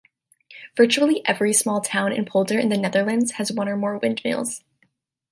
[0.75, 4.63] Virtually every small town and polder in the Netherlands has one or more windmills.